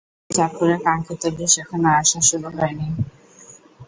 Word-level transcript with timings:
কিন্তু 0.03 0.33
চাঁদপুরে 0.35 0.75
কাঙ্ক্ষিত 0.85 1.21
ইলিশ 1.29 1.53
এখনো 1.63 1.89
আসা 1.99 2.19
শুরু 2.29 2.47
হয়নি। 2.57 2.87